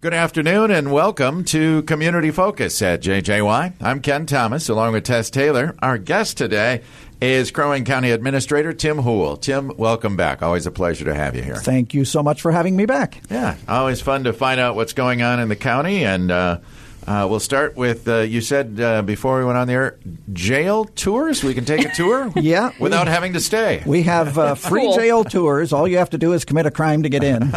Good 0.00 0.14
afternoon 0.14 0.70
and 0.70 0.92
welcome 0.92 1.42
to 1.46 1.82
Community 1.82 2.30
Focus 2.30 2.80
at 2.82 3.02
JJY. 3.02 3.72
I'm 3.80 4.00
Ken 4.00 4.26
Thomas 4.26 4.68
along 4.68 4.92
with 4.92 5.02
Tess 5.02 5.28
Taylor. 5.28 5.74
Our 5.82 5.98
guest 5.98 6.38
today 6.38 6.82
is 7.20 7.50
Crow 7.50 7.70
Wing 7.70 7.84
County 7.84 8.12
Administrator 8.12 8.72
Tim 8.72 8.98
Houle. 8.98 9.36
Tim, 9.36 9.76
welcome 9.76 10.16
back. 10.16 10.40
Always 10.40 10.66
a 10.66 10.70
pleasure 10.70 11.04
to 11.06 11.14
have 11.16 11.34
you 11.34 11.42
here. 11.42 11.56
Thank 11.56 11.94
you 11.94 12.04
so 12.04 12.22
much 12.22 12.42
for 12.42 12.52
having 12.52 12.76
me 12.76 12.86
back. 12.86 13.20
Yeah, 13.28 13.56
always 13.66 14.00
fun 14.00 14.22
to 14.22 14.32
find 14.32 14.60
out 14.60 14.76
what's 14.76 14.92
going 14.92 15.20
on 15.22 15.40
in 15.40 15.48
the 15.48 15.56
county 15.56 16.04
and 16.04 16.30
uh, 16.30 16.60
uh, 17.08 17.26
we'll 17.28 17.40
start 17.40 17.74
with 17.74 18.06
uh, 18.06 18.18
you 18.18 18.42
said 18.42 18.78
uh, 18.78 19.00
before 19.02 19.38
we 19.38 19.46
went 19.46 19.56
on 19.56 19.66
the 19.66 19.72
air 19.72 19.98
jail 20.32 20.84
tours. 20.84 21.42
We 21.42 21.54
can 21.54 21.64
take 21.64 21.84
a 21.84 21.92
tour, 21.94 22.30
yeah, 22.36 22.70
without 22.78 23.06
we, 23.06 23.12
having 23.12 23.32
to 23.32 23.40
stay. 23.40 23.82
We 23.86 24.02
have 24.02 24.36
uh, 24.36 24.54
free 24.54 24.82
cool. 24.82 24.94
jail 24.94 25.24
tours. 25.24 25.72
All 25.72 25.88
you 25.88 25.96
have 25.96 26.10
to 26.10 26.18
do 26.18 26.34
is 26.34 26.44
commit 26.44 26.66
a 26.66 26.70
crime 26.70 27.04
to 27.04 27.08
get 27.08 27.24
in. 27.24 27.50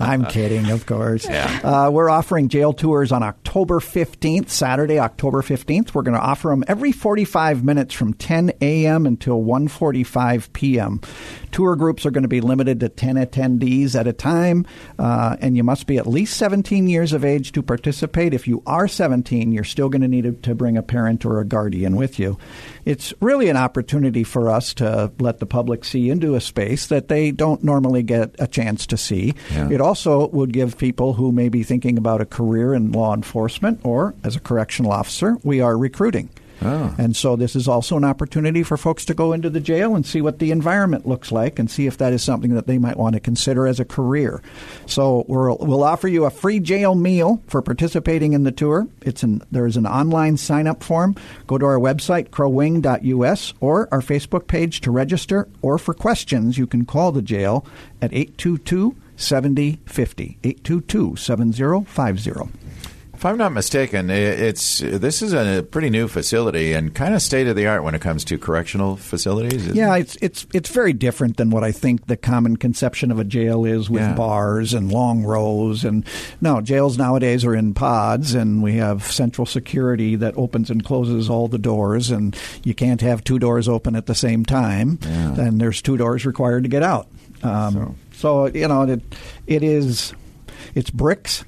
I'm 0.00 0.26
kidding, 0.26 0.70
of 0.70 0.86
course. 0.86 1.26
Yeah. 1.26 1.60
Uh, 1.62 1.90
we're 1.90 2.10
offering 2.10 2.48
jail 2.48 2.72
tours 2.72 3.12
on 3.12 3.22
October 3.22 3.80
15th, 3.80 4.48
Saturday, 4.48 4.98
October 4.98 5.42
15th. 5.42 5.94
We're 5.94 6.02
going 6.02 6.18
to 6.18 6.24
offer 6.24 6.48
them 6.48 6.64
every 6.68 6.92
45 6.92 7.64
minutes 7.64 7.94
from 7.94 8.14
10 8.14 8.52
a.m. 8.60 9.06
until 9.06 9.42
1:45 9.42 10.52
p.m. 10.52 11.00
Tour 11.52 11.76
groups 11.76 12.04
are 12.04 12.10
going 12.10 12.22
to 12.22 12.28
be 12.28 12.40
limited 12.40 12.80
to 12.80 12.88
10 12.88 13.16
attendees 13.16 13.94
at 13.94 14.06
a 14.06 14.12
time, 14.12 14.66
uh, 14.98 15.36
and 15.40 15.56
you 15.56 15.62
must 15.62 15.86
be 15.86 15.98
at 15.98 16.06
least 16.06 16.36
17 16.36 16.88
years 16.88 17.12
of 17.12 17.24
age 17.24 17.52
to 17.52 17.62
participate. 17.62 18.34
If 18.34 18.48
you 18.48 18.62
are 18.66 18.88
17, 18.88 19.52
you're 19.52 19.62
still 19.62 19.88
going 19.88 20.02
to 20.02 20.08
need 20.08 20.42
to 20.42 20.54
bring 20.54 20.76
a 20.76 20.82
parent 20.82 21.24
or 21.24 21.38
a 21.38 21.44
guardian 21.44 21.96
with 21.96 22.18
you. 22.18 22.38
It's 22.84 23.14
really 23.20 23.48
an 23.48 23.56
opportunity 23.56 24.24
for 24.24 24.50
us 24.50 24.74
to 24.74 25.12
let 25.18 25.38
the 25.38 25.46
public 25.46 25.84
see 25.84 26.10
into 26.10 26.34
a 26.34 26.40
space 26.40 26.88
that 26.88 27.08
they 27.08 27.30
don't 27.30 27.62
normally 27.62 28.02
get 28.02 28.34
a 28.38 28.46
chance 28.46 28.86
to 28.88 28.96
see. 28.96 29.34
Yeah. 29.52 29.68
It 29.74 29.80
also 29.80 30.28
would 30.28 30.52
give 30.52 30.78
people 30.78 31.14
who 31.14 31.32
may 31.32 31.48
be 31.48 31.64
thinking 31.64 31.98
about 31.98 32.20
a 32.20 32.24
career 32.24 32.74
in 32.74 32.92
law 32.92 33.12
enforcement 33.12 33.80
or 33.82 34.14
as 34.22 34.36
a 34.36 34.40
correctional 34.40 34.92
officer, 34.92 35.36
we 35.42 35.60
are 35.60 35.76
recruiting. 35.76 36.30
Oh. 36.62 36.94
And 36.96 37.16
so 37.16 37.34
this 37.34 37.56
is 37.56 37.66
also 37.66 37.96
an 37.96 38.04
opportunity 38.04 38.62
for 38.62 38.76
folks 38.76 39.04
to 39.06 39.14
go 39.14 39.32
into 39.32 39.50
the 39.50 39.58
jail 39.58 39.96
and 39.96 40.06
see 40.06 40.20
what 40.20 40.38
the 40.38 40.52
environment 40.52 41.08
looks 41.08 41.32
like 41.32 41.58
and 41.58 41.68
see 41.68 41.88
if 41.88 41.98
that 41.98 42.12
is 42.12 42.22
something 42.22 42.54
that 42.54 42.68
they 42.68 42.78
might 42.78 42.96
want 42.96 43.14
to 43.14 43.20
consider 43.20 43.66
as 43.66 43.80
a 43.80 43.84
career. 43.84 44.40
So 44.86 45.24
we 45.26 45.36
will 45.36 45.82
offer 45.82 46.06
you 46.06 46.24
a 46.24 46.30
free 46.30 46.60
jail 46.60 46.94
meal 46.94 47.42
for 47.48 47.60
participating 47.60 48.32
in 48.32 48.44
the 48.44 48.52
tour. 48.52 48.86
It's 49.02 49.24
an, 49.24 49.42
there's 49.50 49.76
an 49.76 49.88
online 49.88 50.36
sign 50.36 50.68
up 50.68 50.84
form. 50.84 51.16
Go 51.48 51.58
to 51.58 51.66
our 51.66 51.80
website, 51.80 52.30
crowwing.us, 52.30 53.54
or 53.58 53.88
our 53.90 54.00
Facebook 54.00 54.46
page 54.46 54.82
to 54.82 54.92
register, 54.92 55.48
or 55.62 55.78
for 55.78 55.94
questions, 55.94 56.58
you 56.58 56.68
can 56.68 56.86
call 56.86 57.10
the 57.10 57.22
jail 57.22 57.66
at 58.00 58.12
822 58.12 58.94
7050. 59.16 60.38
822 60.42 61.16
7050. 61.16 62.30
If 63.14 63.24
I'm 63.24 63.38
not 63.38 63.52
mistaken, 63.52 64.10
it's 64.10 64.80
this 64.80 65.22
is 65.22 65.32
a 65.32 65.62
pretty 65.62 65.88
new 65.88 66.08
facility 66.08 66.72
and 66.72 66.94
kind 66.94 67.14
of 67.14 67.22
state 67.22 67.46
of 67.46 67.54
the 67.56 67.66
art 67.66 67.84
when 67.84 67.94
it 67.94 68.02
comes 68.02 68.24
to 68.26 68.36
correctional 68.36 68.96
facilities. 68.96 69.68
Yeah, 69.68 69.96
it's 69.96 70.16
it's 70.16 70.46
it's 70.52 70.68
very 70.68 70.92
different 70.92 71.36
than 71.36 71.48
what 71.48 71.62
I 71.62 71.72
think 71.72 72.06
the 72.06 72.16
common 72.16 72.56
conception 72.56 73.10
of 73.10 73.18
a 73.18 73.24
jail 73.24 73.64
is 73.64 73.88
with 73.88 74.02
yeah. 74.02 74.14
bars 74.14 74.74
and 74.74 74.92
long 74.92 75.22
rows 75.22 75.84
and 75.84 76.04
no 76.40 76.60
jails 76.60 76.98
nowadays 76.98 77.44
are 77.44 77.54
in 77.54 77.72
pods 77.72 78.34
and 78.34 78.62
we 78.62 78.74
have 78.74 79.04
central 79.10 79.46
security 79.46 80.16
that 80.16 80.36
opens 80.36 80.68
and 80.68 80.84
closes 80.84 81.30
all 81.30 81.46
the 81.48 81.56
doors 81.56 82.10
and 82.10 82.36
you 82.64 82.74
can't 82.74 83.00
have 83.00 83.22
two 83.22 83.38
doors 83.38 83.68
open 83.68 83.94
at 83.94 84.04
the 84.06 84.14
same 84.14 84.44
time. 84.44 84.98
Yeah. 85.00 85.40
And 85.40 85.60
there's 85.60 85.80
two 85.80 85.96
doors 85.96 86.26
required 86.26 86.64
to 86.64 86.68
get 86.68 86.82
out. 86.82 87.06
Um, 87.42 87.72
so. 87.72 87.94
So 88.14 88.46
you 88.46 88.68
know 88.68 88.82
it 88.82 89.02
it 89.46 89.62
is 89.62 90.14
it's 90.74 90.90
bricks 90.90 91.44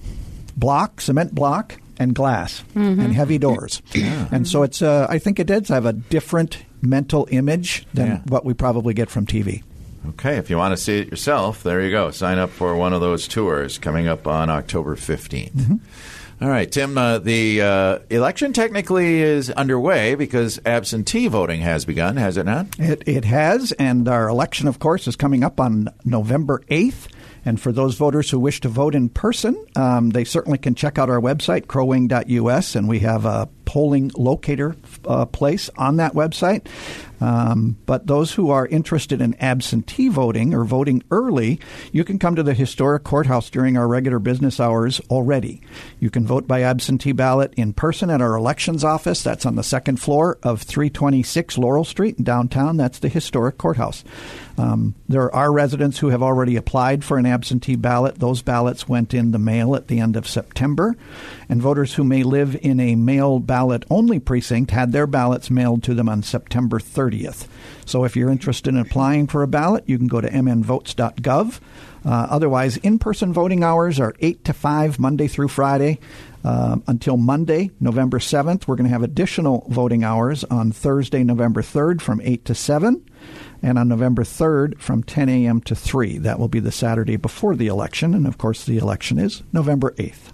block, 0.57 1.01
cement 1.01 1.35
block, 1.35 1.79
and 1.99 2.15
glass 2.15 2.63
mm-hmm. 2.75 3.01
and 3.01 3.13
heavy 3.13 3.39
doors. 3.39 3.83
Yeah. 3.93 4.29
And 4.33 4.49
so 4.49 4.63
it's, 4.63 4.83
uh, 4.83 5.07
I 5.09 5.19
think 5.19 5.39
it 5.39 5.47
does 5.47 5.69
have 5.69 5.87
a 5.87 5.93
different 5.93 6.65
mental 6.83 7.29
image 7.31 7.87
than 7.95 8.07
yeah. 8.07 8.21
what 8.27 8.45
we 8.45 8.55
probably 8.55 8.95
get 8.95 9.11
from 9.11 9.27
TV. 9.27 9.63
Okay, 10.11 10.37
if 10.37 10.51
you 10.51 10.57
want 10.57 10.73
to 10.73 10.77
see 10.77 11.01
it 11.01 11.11
yourself, 11.11 11.63
there 11.63 11.83
you 11.83 11.91
go. 11.91 12.11
Sign 12.11 12.39
up 12.39 12.51
for 12.51 12.77
one 12.77 12.93
of 12.93 13.01
those 13.01 13.27
tours 13.27 13.79
coming 13.79 14.07
up 14.07 14.27
on 14.27 14.51
October 14.51 14.95
15th. 14.95 15.53
Mm-hmm. 15.53 15.77
All 16.39 16.49
right, 16.51 16.71
Tim, 16.71 16.99
uh, 16.99 17.19
the 17.19 17.63
uh, 17.63 17.99
election 18.11 18.53
technically 18.53 19.23
is 19.23 19.49
underway 19.51 20.17
because 20.17 20.61
absentee 20.67 21.29
voting 21.29 21.63
has 21.63 21.87
begun, 21.87 22.19
has 22.19 22.37
it 22.37 22.45
not? 22.45 22.67
It, 22.79 23.03
it 23.07 23.25
has, 23.25 23.73
and 23.73 24.07
our 24.07 24.29
election, 24.29 24.69
of 24.69 24.79
course, 24.79 25.09
is 25.09 25.17
coming 25.17 25.43
up 25.43 25.59
on 25.61 25.89
November 26.05 26.63
8th. 26.69 27.09
And 27.47 27.59
for 27.59 27.73
those 27.73 27.95
voters 27.95 28.29
who 28.29 28.39
wish 28.39 28.61
to 28.63 28.69
vote 28.69 28.95
in 28.95 29.09
person, 29.09 29.57
um, 29.77 30.11
they 30.11 30.25
certainly 30.25 30.59
can 30.59 30.75
check 30.75 30.99
out 30.99 31.09
our 31.09 31.21
website, 31.21 31.67
crowwing.us, 31.69 32.75
and 32.75 32.87
we 32.87 32.99
have 32.99 33.25
a 33.25 33.49
polling 33.65 34.11
locator 34.17 34.77
uh, 35.07 35.25
place 35.25 35.71
on 35.79 35.97
that 35.97 36.13
website. 36.13 36.67
Um, 37.21 37.77
but 37.87 38.07
those 38.07 38.33
who 38.33 38.51
are 38.51 38.67
interested 38.67 39.21
in 39.21 39.35
absentee 39.41 40.09
voting 40.09 40.55
or 40.55 40.65
voting 40.65 41.03
early, 41.11 41.61
you 41.93 42.05
can 42.05 42.19
come 42.19 42.37
to 42.37 42.43
the 42.43 42.55
historic 42.55 43.05
courthouse 43.05 43.51
during 43.51 43.77
our 43.77 43.89
regular 43.89 44.19
business 44.19 44.61
hours 44.61 45.01
already. 45.11 45.63
You 45.99 46.11
can 46.11 46.27
vote 46.27 46.47
by 46.47 46.63
absentee 46.63 47.13
ballot 47.13 47.55
in 47.57 47.73
person 47.73 48.11
at 48.11 48.21
our 48.21 48.37
elections 48.37 48.85
office. 48.85 49.23
That's 49.23 49.47
on 49.47 49.57
the 49.57 49.63
second 49.63 49.99
floor 49.99 50.39
of 50.43 50.63
326 50.63 51.59
Laurel 51.59 51.85
Street 51.85 52.19
in 52.19 52.25
downtown. 52.25 52.77
That's 52.77 52.99
the 52.99 53.09
historic 53.09 53.59
courthouse. 53.59 54.05
Um, 54.59 54.95
there 55.09 55.35
are 55.35 55.53
residents 55.53 55.99
who 55.99 56.09
have 56.09 56.23
already 56.23 56.57
applied 56.57 57.05
for 57.05 57.19
an 57.19 57.27
absentee 57.27 57.77
ballot. 57.77 58.19
Those 58.19 58.43
ballots 58.43 58.89
went 58.89 59.13
in 59.13 59.33
the 59.33 59.39
mail 59.39 59.77
at 59.77 59.89
the 59.89 60.01
end 60.01 60.17
of 60.17 60.27
September. 60.27 60.97
And 61.49 61.61
voters 61.61 61.95
who 61.95 62.05
may 62.05 62.23
live 62.23 62.57
in 62.63 62.81
a 62.81 62.95
mail 62.95 63.39
ballot 63.39 63.85
only 63.91 64.19
precinct 64.19 64.71
had 64.71 64.93
their 64.93 65.07
ballots 65.07 65.51
mailed 65.51 65.83
to 65.85 65.95
them 65.95 66.09
on 66.09 66.23
September 66.23 66.79
30th. 67.07 67.47
So 67.85 68.05
if 68.05 68.17
you're 68.17 68.31
interested 68.31 68.75
in 68.75 68.81
applying 68.81 69.27
for 69.27 69.43
a 69.43 69.49
ballot, 69.49 69.85
you 69.87 69.99
can 69.99 70.07
go 70.07 70.21
to 70.21 70.29
mnvotes.gov. 70.29 71.61
Uh, 72.05 72.27
otherwise, 72.31 72.77
in 72.79 72.99
person 72.99 73.33
voting 73.33 73.65
hours 73.65 73.99
are 73.99 74.15
8 74.21 74.45
to 74.45 74.53
5, 74.53 74.99
Monday 74.99 75.27
through 75.27 75.49
Friday. 75.49 75.99
Uh, 76.45 76.77
until 76.87 77.17
Monday, 77.17 77.73
November 77.81 78.21
7th, 78.21 78.69
we're 78.69 78.77
going 78.77 78.85
to 78.85 78.93
have 78.93 79.03
additional 79.03 79.67
voting 79.69 80.05
hours 80.05 80.45
on 80.45 80.71
Thursday, 80.71 81.25
November 81.25 81.61
3rd 81.61 82.01
from 82.01 82.21
8 82.23 82.45
to 82.45 82.55
7 82.55 83.05
and 83.63 83.79
on 83.79 83.89
November 83.89 84.23
3rd 84.23 84.79
from 84.79 85.03
10 85.03 85.29
a.m. 85.29 85.61
to 85.63 85.75
3. 85.75 86.19
That 86.19 86.39
will 86.39 86.47
be 86.47 86.61
the 86.61 86.71
Saturday 86.71 87.17
before 87.17 87.57
the 87.57 87.67
election, 87.67 88.15
and 88.15 88.29
of 88.29 88.39
course, 88.39 88.65
the 88.65 88.79
election 88.79 89.19
is 89.19 89.43
November 89.53 89.91
8th. 89.93 90.33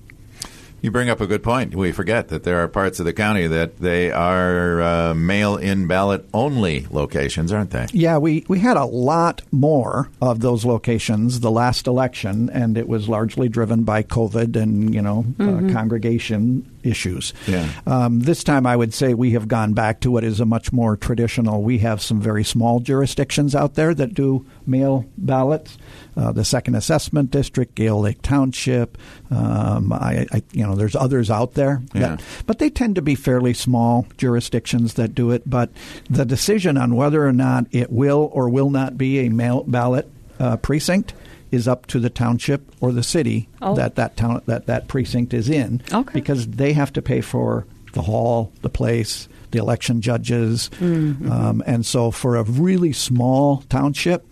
You 0.82 0.90
bring 0.90 1.08
up 1.08 1.20
a 1.20 1.28
good 1.28 1.44
point. 1.44 1.76
We 1.76 1.92
forget 1.92 2.28
that 2.28 2.42
there 2.42 2.58
are 2.62 2.66
parts 2.66 2.98
of 2.98 3.06
the 3.06 3.12
county 3.12 3.46
that 3.46 3.78
they 3.78 4.10
are 4.10 4.82
uh, 4.82 5.14
mail-in 5.14 5.86
ballot 5.86 6.28
only 6.34 6.88
locations, 6.90 7.52
aren't 7.52 7.70
they? 7.70 7.86
Yeah, 7.92 8.18
we, 8.18 8.44
we 8.48 8.58
had 8.58 8.76
a 8.76 8.84
lot 8.84 9.42
more 9.52 10.10
of 10.20 10.40
those 10.40 10.64
locations 10.64 11.38
the 11.38 11.52
last 11.52 11.86
election, 11.86 12.50
and 12.50 12.76
it 12.76 12.88
was 12.88 13.08
largely 13.08 13.48
driven 13.48 13.84
by 13.84 14.02
COVID 14.02 14.60
and 14.60 14.92
you 14.92 15.00
know 15.00 15.22
mm-hmm. 15.38 15.70
uh, 15.70 15.72
congregation 15.72 16.68
issues. 16.82 17.32
Yeah. 17.46 17.68
Um, 17.86 18.20
this 18.20 18.42
time, 18.42 18.66
I 18.66 18.76
would 18.76 18.92
say 18.92 19.14
we 19.14 19.32
have 19.32 19.48
gone 19.48 19.72
back 19.74 20.00
to 20.00 20.10
what 20.10 20.24
is 20.24 20.40
a 20.40 20.46
much 20.46 20.72
more 20.72 20.96
traditional. 20.96 21.62
We 21.62 21.78
have 21.78 22.02
some 22.02 22.20
very 22.20 22.44
small 22.44 22.80
jurisdictions 22.80 23.54
out 23.54 23.74
there 23.74 23.94
that 23.94 24.14
do 24.14 24.46
mail 24.66 25.06
ballots. 25.16 25.78
Uh, 26.14 26.30
the 26.30 26.44
Second 26.44 26.74
Assessment 26.74 27.30
District, 27.30 27.74
Gail 27.74 28.00
Lake 28.00 28.20
Township. 28.20 28.98
Um, 29.30 29.92
I, 29.92 30.26
I, 30.30 30.42
you 30.52 30.66
know, 30.66 30.71
there's 30.74 30.96
others 30.96 31.30
out 31.30 31.54
there, 31.54 31.82
yeah. 31.94 32.00
that, 32.00 32.22
but 32.46 32.58
they 32.58 32.70
tend 32.70 32.94
to 32.96 33.02
be 33.02 33.14
fairly 33.14 33.54
small 33.54 34.06
jurisdictions 34.16 34.94
that 34.94 35.14
do 35.14 35.30
it. 35.30 35.48
But 35.48 35.70
the 36.10 36.24
decision 36.24 36.76
on 36.76 36.94
whether 36.96 37.26
or 37.26 37.32
not 37.32 37.66
it 37.70 37.90
will 37.90 38.30
or 38.32 38.48
will 38.48 38.70
not 38.70 38.98
be 38.98 39.20
a 39.20 39.28
mail 39.28 39.64
ballot 39.64 40.08
uh, 40.38 40.56
precinct 40.56 41.14
is 41.50 41.68
up 41.68 41.86
to 41.86 42.00
the 42.00 42.10
township 42.10 42.62
or 42.80 42.92
the 42.92 43.02
city 43.02 43.48
oh. 43.60 43.76
that 43.76 43.94
that 43.96 44.16
town 44.16 44.42
that 44.46 44.66
that 44.66 44.88
precinct 44.88 45.34
is 45.34 45.48
in, 45.48 45.82
okay. 45.92 46.12
because 46.14 46.46
they 46.48 46.72
have 46.72 46.92
to 46.92 47.02
pay 47.02 47.20
for 47.20 47.66
the 47.92 48.02
hall, 48.02 48.50
the 48.62 48.70
place, 48.70 49.28
the 49.50 49.58
election 49.58 50.00
judges, 50.00 50.70
mm-hmm. 50.80 51.30
um, 51.30 51.62
and 51.66 51.84
so 51.84 52.10
for 52.10 52.36
a 52.36 52.42
really 52.42 52.92
small 52.92 53.58
township, 53.68 54.24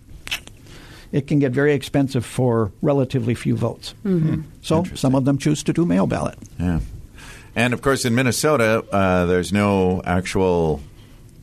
it 1.11 1.27
can 1.27 1.39
get 1.39 1.51
very 1.51 1.73
expensive 1.73 2.25
for 2.25 2.71
relatively 2.81 3.35
few 3.35 3.55
votes. 3.55 3.93
Mm-hmm. 4.05 4.41
So 4.61 4.83
some 4.95 5.15
of 5.15 5.25
them 5.25 5.37
choose 5.37 5.63
to 5.63 5.73
do 5.73 5.85
mail 5.85 6.07
ballot. 6.07 6.37
Yeah. 6.59 6.79
And 7.55 7.73
of 7.73 7.81
course, 7.81 8.05
in 8.05 8.15
Minnesota, 8.15 8.85
uh, 8.91 9.25
there's 9.25 9.51
no 9.51 10.01
actual 10.05 10.81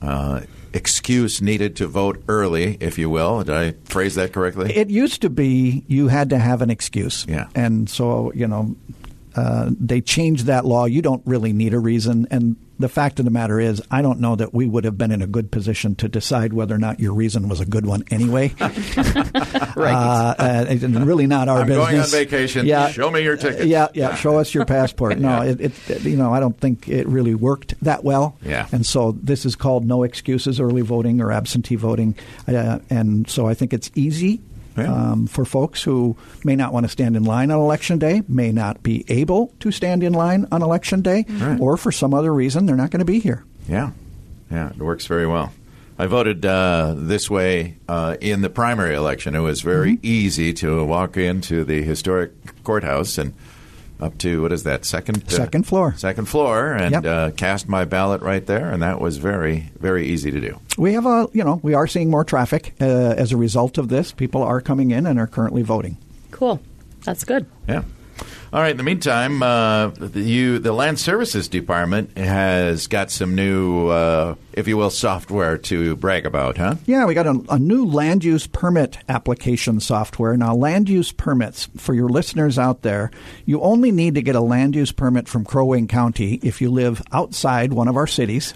uh, 0.01 0.41
excuse 0.73 1.43
needed 1.43 1.77
to 1.77 1.87
vote 1.87 2.23
early, 2.29 2.79
if 2.81 2.99
you 2.99 3.11
will. 3.11 3.45
Did 3.45 3.55
I 3.55 3.73
phrase 3.85 4.15
that 4.15 4.33
correctly? 4.33 4.75
It 4.75 4.89
used 4.89 5.23
to 5.23 5.31
be 5.31 5.85
you 5.87 6.09
had 6.09 6.31
to 6.31 6.39
have 6.39 6.63
an 6.63 6.71
excuse. 6.71 7.27
Yeah. 7.29 7.49
And 7.55 7.91
so, 7.91 8.33
you 8.33 8.47
know, 8.47 8.75
uh, 9.39 9.71
they 9.79 10.01
changed 10.01 10.47
that 10.47 10.65
law. 10.65 10.85
You 10.85 11.01
don't 11.01 11.23
really 11.25 11.53
need 11.53 11.73
a 11.73 11.79
reason. 11.79 12.27
And 12.29 12.57
the 12.81 12.89
fact 12.89 13.21
of 13.21 13.25
the 13.25 13.31
matter 13.31 13.61
is, 13.61 13.81
I 13.89 14.03
don't 14.03 14.19
know 14.19 14.35
that 14.35 14.53
we 14.53 14.67
would 14.67 14.85
have 14.85 14.99
been 14.99 15.13
in 15.13 15.23
a 15.23 15.29
good 15.29 15.53
position 15.53 15.95
to 15.97 16.09
decide 16.09 16.53
whether 16.53 16.75
or 16.75 16.79
not 16.79 16.99
your 16.99 17.15
reason 17.15 17.49
was 17.49 17.61
a 17.61 17.65
good 17.65 17.87
one 17.87 18.03
anyway. 18.11 18.53
right. 18.59 19.95
Uh, 19.95 20.35
uh, 20.39 20.89
really 21.05 21.29
not 21.29 21.49
our 21.49 21.61
I'm 21.61 21.69
business. 21.69 21.87
going 21.87 22.01
on 22.01 22.07
vacation. 22.07 22.67
Yeah. 22.67 22.91
Show 22.91 23.13
me 23.13 23.23
your 23.23 23.37
ticket. 23.37 23.69
Yeah, 23.69 23.89
yeah. 23.95 24.17
Show 24.17 24.39
us 24.39 24.53
your 24.55 24.65
passport. 24.65 25.19
No, 25.29 25.43
it, 25.43 25.61
it, 25.61 26.03
you 26.03 26.17
know, 26.17 26.33
I 26.33 26.39
don't 26.39 26.59
think 26.59 26.89
it 26.89 27.07
really 27.09 27.35
worked 27.35 27.75
that 27.83 28.05
well. 28.05 28.37
Yeah. 28.41 28.69
And 28.71 28.87
so 28.87 29.13
this 29.21 29.45
is 29.45 29.57
called 29.57 29.85
no 29.85 30.05
excuses 30.05 30.61
early 30.61 30.83
voting 30.83 31.21
or 31.21 31.33
absentee 31.33 31.75
voting, 31.75 32.15
uh, 32.47 32.79
and 32.89 33.29
so 33.29 33.47
I 33.47 33.55
think 33.55 33.73
it's 33.73 33.91
easy. 33.97 34.41
Yeah. 34.79 34.93
Um, 35.13 35.27
for 35.27 35.45
folks 35.45 35.83
who 35.83 36.17
may 36.45 36.57
not 36.57 36.73
want 36.73 36.85
to 36.85 36.89
stand 36.89 37.17
in 37.17 37.25
line 37.25 37.51
on 37.51 37.59
election 37.61 37.99
day, 37.99 38.23
may 38.29 38.53
not 38.53 38.83
be 38.83 39.05
able 39.09 39.53
to 39.61 39.71
stand 39.71 40.03
in 40.03 40.13
line 40.13 40.47
on 40.53 40.63
election 40.63 41.03
day, 41.03 41.25
Right. 41.29 41.61
or 41.61 41.77
for 41.77 41.91
some 41.93 42.15
other 42.15 42.33
reason 42.33 42.67
they're 42.67 42.77
not 42.77 42.91
going 42.91 43.01
to 43.01 43.05
be 43.13 43.19
here. 43.21 43.45
Yeah, 43.69 43.91
yeah, 44.51 44.71
it 44.71 44.79
works 44.79 45.07
very 45.07 45.27
well. 45.27 45.53
I 46.01 46.07
voted 46.07 46.47
uh, 46.47 46.95
this 46.97 47.29
way 47.29 47.75
uh, 47.89 48.17
in 48.21 48.41
the 48.43 48.49
primary 48.51 48.95
election. 48.95 49.35
It 49.35 49.41
was 49.41 49.63
very 49.63 49.95
Mm-hmm. 49.97 50.07
easy 50.07 50.53
to 50.55 50.85
walk 50.85 51.17
into 51.17 51.65
the 51.65 51.83
historic 51.83 52.31
courthouse 52.63 53.19
and 53.19 53.35
up 54.01 54.17
to 54.19 54.43
what 54.43 54.53
is 54.53 54.63
that 54.65 54.85
second 54.85 55.25
uh, 55.27 55.31
Second 55.31 55.67
floor. 55.67 55.95
second 55.97 56.27
floor 56.27 56.73
and 56.73 56.93
Yep. 56.93 57.05
uh, 57.05 57.31
cast 57.33 57.69
my 57.69 57.85
ballot 57.85 58.23
right 58.23 58.45
there, 58.47 58.71
and 58.71 58.83
that 58.83 59.01
was 59.01 59.17
very 59.19 59.71
very 59.81 60.07
easy 60.07 60.31
to 60.31 60.41
do. 60.41 60.59
We 60.77 60.93
have 60.95 61.07
a, 61.07 61.29
you 61.33 61.43
know, 61.45 61.59
we 61.63 61.75
are 61.75 61.87
seeing 61.87 62.11
more 62.11 62.25
traffic 62.25 62.75
uh, 62.81 62.85
as 62.85 63.33
a 63.33 63.37
result 63.37 63.79
of 63.79 63.89
this. 63.89 64.13
People 64.13 64.43
are 64.43 64.61
coming 64.61 64.91
in 64.93 65.07
and 65.07 65.19
are 65.19 65.27
currently 65.27 65.63
voting. 65.63 65.97
Cool. 66.31 66.61
That's 67.05 67.25
good. 67.25 67.47
Yeah. 67.69 67.83
All 68.51 68.63
right. 68.63 68.71
In 68.71 68.79
the 68.79 68.83
meantime, 68.83 69.43
uh, 69.43 69.89
the, 69.89 70.23
you, 70.23 70.59
the 70.59 70.73
Land 70.73 70.99
Services 70.99 71.49
Department 71.49 72.17
has 72.17 72.87
got 72.87 73.11
some 73.11 73.35
new, 73.35 73.89
uh, 73.89 74.37
if 74.55 74.67
you 74.67 74.79
will, 74.79 74.89
software 74.89 75.59
to 75.59 75.97
brag 75.97 76.25
about, 76.25 76.57
huh? 76.57 76.77
Yeah, 76.87 77.05
we 77.05 77.13
got 77.13 77.27
a, 77.27 77.43
a 77.51 77.59
new 77.59 77.85
land 77.85 78.25
use 78.25 78.47
permit 78.47 78.99
application 79.07 79.81
software. 79.81 80.35
Now, 80.37 80.55
land 80.55 80.89
use 80.89 81.13
permits, 81.13 81.69
for 81.77 81.93
your 81.93 82.09
listeners 82.09 82.59
out 82.59 82.81
there, 82.81 83.11
you 83.45 83.61
only 83.61 83.93
need 83.93 84.15
to 84.15 84.23
get 84.23 84.35
a 84.35 84.41
land 84.41 84.75
use 84.75 84.93
permit 84.93 85.29
from 85.29 85.45
Crow 85.45 85.67
Wing 85.67 85.87
County 85.87 86.41
if 86.43 86.63
you 86.63 86.71
live 86.71 87.03
outside 87.13 87.75
one 87.75 87.89
of 87.89 87.97
our 87.97 88.07
cities 88.07 88.55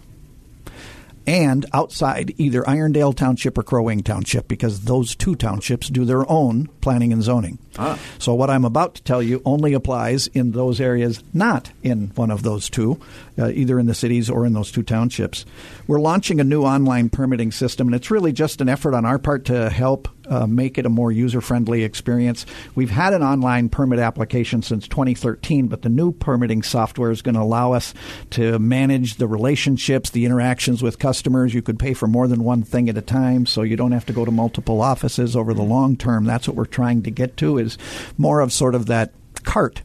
and 1.26 1.66
outside 1.72 2.34
either 2.38 2.62
Irondale 2.62 3.14
Township 3.14 3.56
or 3.58 3.62
Crow 3.62 3.82
Wing 3.82 4.02
Township 4.02 4.48
because 4.48 4.82
those 4.82 5.14
two 5.14 5.34
townships 5.34 5.88
do 5.88 6.04
their 6.04 6.30
own 6.30 6.66
planning 6.80 7.12
and 7.12 7.22
zoning. 7.22 7.58
Ah. 7.78 7.98
So 8.18 8.34
what 8.34 8.50
I'm 8.50 8.64
about 8.64 8.94
to 8.96 9.02
tell 9.02 9.22
you 9.22 9.40
only 9.44 9.72
applies 9.72 10.26
in 10.28 10.52
those 10.52 10.80
areas 10.80 11.22
not 11.32 11.70
in 11.82 12.08
one 12.14 12.30
of 12.30 12.42
those 12.42 12.68
two, 12.68 13.00
uh, 13.38 13.48
either 13.48 13.78
in 13.78 13.86
the 13.86 13.94
cities 13.94 14.28
or 14.28 14.44
in 14.46 14.52
those 14.52 14.70
two 14.70 14.82
townships. 14.82 15.44
We're 15.86 16.00
launching 16.00 16.40
a 16.40 16.44
new 16.44 16.62
online 16.62 17.08
permitting 17.08 17.52
system, 17.52 17.88
and 17.88 17.94
it's 17.94 18.10
really 18.10 18.32
just 18.32 18.60
an 18.60 18.68
effort 18.68 18.94
on 18.94 19.04
our 19.04 19.18
part 19.18 19.46
to 19.46 19.70
help 19.70 20.08
uh, 20.28 20.46
make 20.46 20.78
it 20.78 20.86
a 20.86 20.90
more 20.90 21.12
user 21.12 21.40
friendly 21.40 21.84
experience. 21.84 22.46
We've 22.74 22.90
had 22.90 23.14
an 23.14 23.22
online 23.22 23.68
permit 23.68 23.98
application 23.98 24.62
since 24.62 24.88
2013, 24.88 25.68
but 25.68 25.82
the 25.82 25.88
new 25.88 26.12
permitting 26.12 26.62
software 26.62 27.10
is 27.10 27.22
going 27.22 27.34
to 27.34 27.40
allow 27.40 27.72
us 27.72 27.94
to 28.30 28.58
manage 28.58 29.16
the 29.16 29.26
relationships, 29.26 30.10
the 30.10 30.24
interactions 30.24 30.82
with 30.82 30.98
customers. 30.98 31.54
You 31.54 31.62
could 31.62 31.78
pay 31.78 31.94
for 31.94 32.06
more 32.06 32.28
than 32.28 32.44
one 32.44 32.62
thing 32.62 32.88
at 32.88 32.98
a 32.98 33.02
time, 33.02 33.46
so 33.46 33.62
you 33.62 33.76
don't 33.76 33.92
have 33.92 34.06
to 34.06 34.12
go 34.12 34.24
to 34.24 34.30
multiple 34.30 34.80
offices 34.80 35.36
over 35.36 35.54
the 35.54 35.62
long 35.62 35.96
term. 35.96 36.24
That's 36.24 36.48
what 36.48 36.56
we're 36.56 36.64
trying 36.64 37.02
to 37.02 37.10
get 37.10 37.36
to 37.38 37.58
is 37.58 37.78
more 38.18 38.40
of 38.40 38.52
sort 38.52 38.74
of 38.74 38.86
that 38.86 39.12
cart 39.44 39.82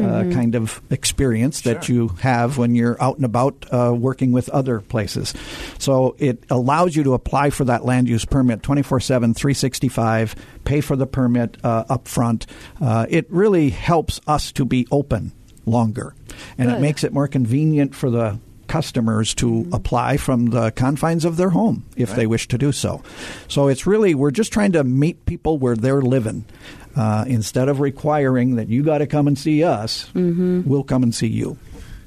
uh, 0.00 0.24
kind 0.32 0.54
of 0.54 0.80
experience 0.90 1.62
that 1.62 1.84
Sure. 1.84 1.96
you 1.96 2.08
have 2.20 2.58
when 2.58 2.74
you're 2.74 3.00
out 3.02 3.16
and 3.16 3.24
about 3.24 3.66
uh, 3.72 3.94
working 3.96 4.32
with 4.32 4.48
other 4.50 4.80
places. 4.80 5.34
So 5.78 6.16
it 6.18 6.44
allows 6.50 6.94
you 6.96 7.02
to 7.04 7.14
apply 7.14 7.50
for 7.50 7.64
that 7.64 7.84
land 7.84 8.08
use 8.08 8.24
permit 8.24 8.62
24 8.62 9.00
7, 9.00 9.34
365, 9.34 10.34
pay 10.64 10.80
for 10.80 10.96
the 10.96 11.06
permit 11.06 11.56
uh, 11.64 11.84
up 11.88 12.08
front. 12.08 12.46
Uh, 12.80 13.06
it 13.08 13.30
really 13.30 13.70
helps 13.70 14.20
us 14.26 14.52
to 14.52 14.64
be 14.64 14.86
open 14.90 15.32
longer. 15.64 16.14
And 16.58 16.70
it 16.70 16.80
makes 16.80 17.02
it 17.04 17.12
more 17.12 17.28
convenient 17.28 17.94
for 17.94 18.10
the 18.10 18.38
customers 18.68 19.32
to 19.34 19.68
apply 19.72 20.16
from 20.16 20.46
the 20.46 20.70
confines 20.72 21.24
of 21.24 21.36
their 21.36 21.50
home 21.50 21.84
if 21.96 22.14
they 22.14 22.26
wish 22.26 22.48
to 22.48 22.58
do 22.58 22.72
so. 22.72 23.02
So 23.48 23.68
it's 23.68 23.86
really, 23.86 24.14
we're 24.14 24.32
just 24.32 24.52
trying 24.52 24.72
to 24.72 24.84
meet 24.84 25.24
people 25.26 25.58
where 25.58 25.76
they're 25.76 26.02
living. 26.02 26.44
Uh, 26.96 27.24
instead 27.26 27.68
of 27.68 27.80
requiring 27.80 28.56
that 28.56 28.68
you 28.68 28.82
got 28.82 28.98
to 28.98 29.06
come 29.06 29.26
and 29.26 29.38
see 29.38 29.62
us, 29.62 30.08
we'll 30.14 30.84
come 30.84 31.02
and 31.02 31.14
see 31.14 31.26
you. 31.26 31.58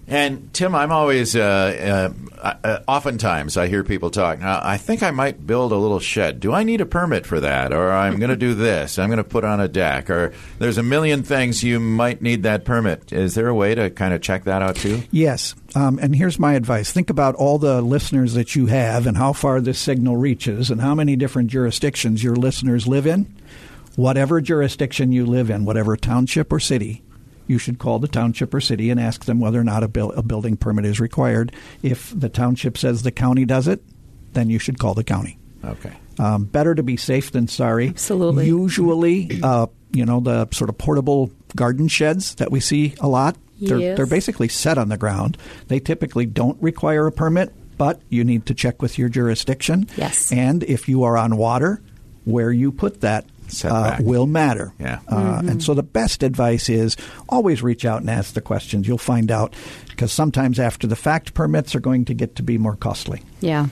And 0.10 0.52
Tim, 0.56 0.74
I'm 0.74 0.92
always, 0.92 1.36
uh, 1.36 2.12
uh, 2.42 2.56
uh, 2.64 2.80
oftentimes 2.88 3.58
I 3.58 3.68
hear 3.68 3.84
people 3.84 4.10
talk. 4.10 4.42
I 4.42 4.78
think 4.78 5.04
I 5.04 5.12
might 5.12 5.46
build 5.46 5.72
a 5.72 5.76
little 5.76 6.00
shed. 6.00 6.40
Do 6.40 6.52
I 6.52 6.64
need 6.64 6.82
a 6.82 6.88
permit 6.88 7.28
for 7.28 7.40
that? 7.40 7.72
Or 7.72 7.92
I'm 7.92 8.18
going 8.18 8.32
to 8.32 8.36
do 8.36 8.56
this. 8.56 8.98
I'm 8.98 9.10
going 9.10 9.18
to 9.18 9.24
put 9.24 9.44
on 9.44 9.60
a 9.60 9.68
deck. 9.68 10.10
Or 10.10 10.34
there's 10.58 10.80
a 10.80 10.84
million 10.84 11.22
things 11.22 11.64
you 11.64 11.80
might 11.80 12.24
need 12.24 12.42
that 12.44 12.66
permit. 12.66 13.14
Is 13.14 13.36
there 13.36 13.48
a 13.48 13.54
way 13.54 13.76
to 13.76 13.92
kind 13.92 14.16
of 14.16 14.22
check 14.24 14.46
that 14.46 14.64
out 14.64 14.78
too? 14.78 15.04
Yes. 15.12 15.54
Um, 15.76 16.00
and 16.02 16.16
here's 16.16 16.40
my 16.40 16.56
advice 16.56 16.92
think 16.92 17.12
about 17.12 17.36
all 17.36 17.60
the 17.60 17.80
listeners 17.80 18.34
that 18.34 18.56
you 18.56 18.66
have 18.66 19.06
and 19.06 19.16
how 19.16 19.34
far 19.34 19.62
this 19.62 19.78
signal 19.78 20.18
reaches 20.18 20.72
and 20.72 20.82
how 20.82 20.96
many 20.96 21.16
different 21.18 21.52
jurisdictions 21.52 22.24
your 22.24 22.36
listeners 22.36 22.88
live 22.88 23.06
in. 23.06 23.32
Whatever 23.96 24.40
jurisdiction 24.42 25.12
you 25.12 25.26
live 25.26 25.50
in, 25.50 25.66
whatever 25.66 25.98
township 25.98 26.52
or 26.54 26.60
city, 26.60 27.02
you 27.48 27.58
should 27.58 27.80
call 27.80 28.00
the 28.00 28.08
township 28.08 28.54
or 28.54 28.62
city 28.62 28.90
and 28.90 29.00
ask 29.00 29.26
them 29.26 29.40
whether 29.40 29.60
or 29.60 29.64
not 29.64 29.84
a, 29.84 29.88
buil- 29.88 30.12
a 30.14 30.22
building 30.24 30.56
permit 30.56 30.86
is 30.86 31.00
required. 31.00 31.52
If 31.84 32.18
the 32.18 32.30
township 32.30 32.78
says 32.78 33.04
the 33.04 33.12
county 33.12 33.46
does 33.46 33.68
it, 33.68 33.82
then 34.34 34.50
you 34.50 34.60
should 34.60 34.78
call 34.80 34.94
the 34.94 35.04
county. 35.04 35.38
Okay. 35.66 35.94
Um, 36.20 36.46
better 36.46 36.76
to 36.76 36.84
be 36.84 36.96
safe 36.98 37.32
than 37.32 37.48
sorry. 37.48 37.88
Absolutely. 37.90 38.46
Usually, 38.48 39.40
uh, 39.42 39.68
you 39.92 40.06
know, 40.06 40.20
the 40.20 40.48
sort 40.52 40.70
of 40.70 40.78
portable 40.78 41.32
garden 41.56 41.88
sheds 41.88 42.36
that 42.36 42.52
we 42.52 42.60
see 42.60 42.94
a 43.00 43.08
lot, 43.08 43.36
they're, 43.60 43.80
Yes. 43.80 43.98
they're 43.98 44.06
basically 44.06 44.48
set 44.48 44.78
on 44.78 44.90
the 44.90 44.98
ground. 44.98 45.38
They 45.68 45.80
typically 45.80 46.26
don't 46.26 46.62
require 46.62 47.08
a 47.08 47.12
permit, 47.12 47.54
but 47.78 48.02
you 48.10 48.24
need 48.24 48.46
to 48.46 48.54
check 48.54 48.82
with 48.82 48.98
your 48.98 49.10
jurisdiction. 49.10 49.88
Yes. 49.98 50.32
And 50.32 50.64
if 50.64 50.88
you 50.88 51.04
are 51.04 51.18
on 51.18 51.36
water, 51.38 51.82
where 52.26 52.52
you 52.52 52.72
put 52.72 53.02
that 53.02 53.26
uh, 53.66 53.98
will 54.02 54.28
matter. 54.28 54.74
Yeah. 54.80 55.00
Uh, 55.08 55.42
And 55.48 55.64
so 55.64 55.74
the 55.74 55.84
best 55.84 56.24
advice 56.24 56.70
is 56.70 56.96
always 57.28 57.62
reach 57.64 57.86
out 57.86 58.02
and 58.02 58.10
ask 58.10 58.34
the 58.34 58.42
questions. 58.42 58.88
You'll 58.88 58.98
find 58.98 59.32
out 59.32 59.54
because 59.90 60.12
sometimes 60.12 60.60
after 60.60 60.88
the 60.88 60.96
fact 60.96 61.34
permits 61.34 61.76
are 61.76 61.80
going 61.80 62.06
to 62.06 62.14
get 62.14 62.36
to 62.38 62.44
be 62.44 62.58
more 62.58 62.76
costly. 62.76 63.24
Yeah. 63.42 63.68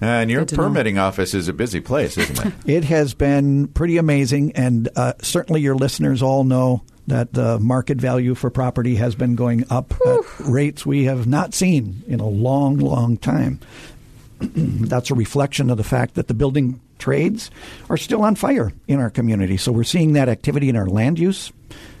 And 0.00 0.30
your 0.30 0.42
Good 0.42 0.50
to 0.50 0.56
know. 0.56 0.62
permitting 0.64 0.96
office 0.98 1.34
is 1.34 1.48
a 1.48 1.52
busy 1.52 1.80
place, 1.80 2.16
isn't 2.16 2.46
it? 2.46 2.52
It 2.66 2.84
has 2.84 3.14
been 3.14 3.66
pretty 3.68 3.96
amazing, 3.96 4.52
and 4.52 4.88
uh, 4.94 5.14
certainly 5.22 5.60
your 5.60 5.74
listeners 5.74 6.22
all 6.22 6.44
know 6.44 6.82
that 7.08 7.32
the 7.32 7.58
market 7.58 7.98
value 8.00 8.34
for 8.36 8.48
property 8.50 8.94
has 8.96 9.16
been 9.16 9.34
going 9.34 9.64
up 9.70 9.92
at 10.06 10.20
rates 10.40 10.86
we 10.86 11.04
have 11.06 11.26
not 11.26 11.52
seen 11.54 12.04
in 12.06 12.20
a 12.20 12.28
long, 12.28 12.76
long 12.78 13.16
time. 13.16 13.58
That's 14.40 15.10
a 15.10 15.14
reflection 15.14 15.68
of 15.70 15.78
the 15.78 15.84
fact 15.84 16.14
that 16.14 16.28
the 16.28 16.34
building 16.34 16.80
trades 16.98 17.50
are 17.88 17.96
still 17.96 18.22
on 18.22 18.34
fire 18.34 18.72
in 18.86 19.00
our 19.00 19.10
community. 19.10 19.56
So 19.56 19.72
we're 19.72 19.84
seeing 19.84 20.14
that 20.14 20.28
activity 20.28 20.68
in 20.68 20.76
our 20.76 20.86
land 20.86 21.18
use 21.18 21.52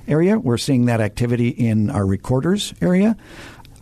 area. 0.06 0.38
We're 0.38 0.58
seeing 0.58 0.86
that 0.86 1.00
activity 1.00 1.48
in 1.48 1.90
our 1.90 2.06
recorders 2.06 2.74
area. 2.80 3.16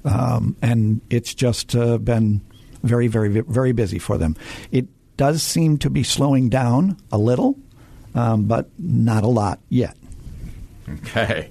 Um, 0.05 0.57
and 0.63 1.01
it's 1.11 1.35
just 1.35 1.75
uh, 1.75 1.99
been 1.99 2.41
very, 2.83 3.09
very, 3.09 3.41
very 3.41 3.73
busy 3.73 3.99
for 3.99 4.19
them. 4.19 4.37
It 4.71 4.87
does 5.17 5.43
seem 5.43 5.79
to 5.79 5.91
be 5.91 6.03
slowing 6.03 6.49
down 6.49 6.99
a 7.11 7.19
little, 7.19 7.59
um, 8.15 8.45
but 8.45 8.69
not 8.79 9.25
a 9.25 9.29
lot 9.29 9.61
yet. 9.69 9.97
Okay. 10.89 11.51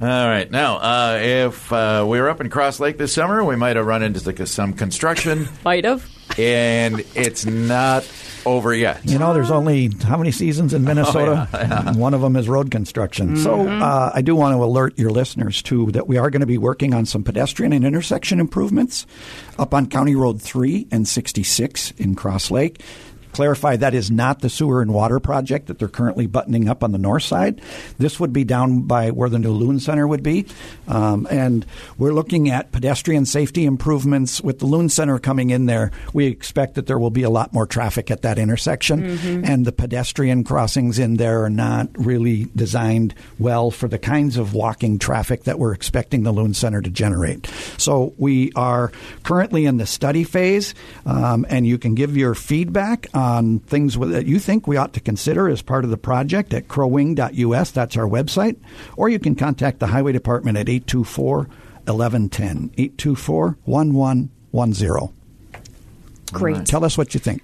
All 0.00 0.06
right. 0.06 0.50
Now, 0.50 0.76
uh, 0.76 1.18
if 1.20 1.72
uh, 1.72 2.04
we 2.08 2.20
were 2.20 2.28
up 2.28 2.40
in 2.40 2.50
Cross 2.50 2.80
Lake 2.80 2.98
this 2.98 3.12
summer, 3.12 3.44
we 3.44 3.56
might 3.56 3.76
have 3.76 3.86
run 3.86 4.02
into 4.02 4.24
like, 4.24 4.44
some 4.46 4.72
construction, 4.72 5.48
Might 5.64 5.84
have. 5.84 6.08
And 6.38 7.04
it's 7.14 7.44
not 7.44 8.08
over 8.46 8.74
yet. 8.74 9.00
You 9.04 9.18
know, 9.18 9.34
there's 9.34 9.50
only 9.50 9.90
how 10.04 10.16
many 10.16 10.30
seasons 10.30 10.72
in 10.72 10.84
Minnesota? 10.84 11.92
One 11.96 12.14
of 12.14 12.20
them 12.20 12.36
is 12.36 12.48
road 12.48 12.70
construction. 12.70 13.36
So 13.36 13.68
uh, 13.68 14.12
I 14.14 14.22
do 14.22 14.34
want 14.34 14.54
to 14.56 14.62
alert 14.62 14.98
your 14.98 15.10
listeners, 15.10 15.60
too, 15.62 15.90
that 15.92 16.06
we 16.06 16.16
are 16.16 16.30
going 16.30 16.40
to 16.40 16.46
be 16.46 16.58
working 16.58 16.94
on 16.94 17.04
some 17.06 17.22
pedestrian 17.24 17.72
and 17.72 17.84
intersection 17.84 18.40
improvements 18.40 19.06
up 19.58 19.74
on 19.74 19.86
County 19.88 20.14
Road 20.14 20.40
3 20.40 20.86
and 20.90 21.06
66 21.06 21.92
in 21.98 22.14
Cross 22.14 22.50
Lake. 22.50 22.80
Clarify 23.32 23.76
that 23.76 23.94
is 23.94 24.10
not 24.10 24.40
the 24.40 24.48
sewer 24.50 24.82
and 24.82 24.92
water 24.92 25.20
project 25.20 25.66
that 25.66 25.78
they're 25.78 25.88
currently 25.88 26.26
buttoning 26.26 26.68
up 26.68 26.82
on 26.82 26.92
the 26.92 26.98
north 26.98 27.22
side. 27.22 27.60
This 27.98 28.18
would 28.20 28.32
be 28.32 28.44
down 28.44 28.82
by 28.82 29.10
where 29.10 29.28
the 29.28 29.38
new 29.38 29.52
Loon 29.52 29.80
Center 29.80 30.06
would 30.06 30.22
be. 30.22 30.46
Um, 30.86 31.26
and 31.30 31.64
we're 31.98 32.12
looking 32.12 32.50
at 32.50 32.72
pedestrian 32.72 33.26
safety 33.26 33.64
improvements 33.64 34.40
with 34.40 34.58
the 34.58 34.66
Loon 34.66 34.88
Center 34.88 35.18
coming 35.18 35.50
in 35.50 35.66
there. 35.66 35.90
We 36.12 36.26
expect 36.26 36.74
that 36.74 36.86
there 36.86 36.98
will 36.98 37.10
be 37.10 37.22
a 37.22 37.30
lot 37.30 37.52
more 37.52 37.66
traffic 37.66 38.10
at 38.10 38.22
that 38.22 38.38
intersection, 38.38 38.98
Mm-hmm. 38.98 39.44
and 39.44 39.64
the 39.64 39.72
pedestrian 39.72 40.44
crossings 40.44 40.98
in 40.98 41.16
there 41.16 41.44
are 41.44 41.50
not 41.50 41.88
really 41.96 42.48
designed 42.56 43.14
well 43.38 43.70
for 43.70 43.88
the 43.88 43.98
kinds 43.98 44.36
of 44.36 44.54
walking 44.54 44.98
traffic 44.98 45.44
that 45.44 45.58
we're 45.58 45.72
expecting 45.72 46.22
the 46.22 46.32
Loon 46.32 46.54
Center 46.54 46.80
to 46.82 46.90
generate. 46.90 47.46
So 47.76 48.14
we 48.18 48.52
are 48.54 48.92
currently 49.22 49.66
in 49.66 49.76
the 49.76 49.86
study 49.86 50.24
phase, 50.24 50.74
um, 51.06 51.46
and 51.48 51.66
you 51.66 51.78
can 51.78 51.94
give 51.94 52.16
your 52.16 52.34
feedback 52.34 53.06
on 53.18 53.58
things 53.60 53.98
that 53.98 54.26
you 54.26 54.38
think 54.38 54.66
we 54.66 54.76
ought 54.76 54.92
to 54.92 55.00
consider 55.00 55.48
as 55.48 55.60
part 55.60 55.84
of 55.84 55.90
the 55.90 55.96
project 55.96 56.54
at 56.54 56.68
crowwing.us. 56.68 57.70
That's 57.72 57.96
our 57.96 58.06
website. 58.06 58.56
Or 58.96 59.08
you 59.08 59.18
can 59.18 59.34
contact 59.34 59.80
the 59.80 59.88
Highway 59.88 60.12
Department 60.12 60.56
at 60.56 60.68
824 60.68 61.48
1110. 61.86 62.70
824 62.78 63.58
1110. 63.64 65.14
Great. 66.32 66.66
Tell 66.66 66.84
us 66.84 66.96
what 66.96 67.14
you 67.14 67.20
think. 67.20 67.42